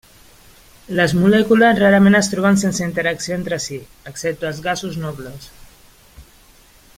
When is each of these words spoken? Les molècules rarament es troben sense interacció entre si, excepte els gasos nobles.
Les 0.99 1.11
molècules 1.17 1.81
rarament 1.81 2.17
es 2.19 2.29
troben 2.31 2.57
sense 2.61 2.83
interacció 2.87 3.37
entre 3.37 3.61
si, 3.67 3.77
excepte 4.13 4.49
els 4.53 4.63
gasos 4.69 4.97
nobles. 5.05 5.47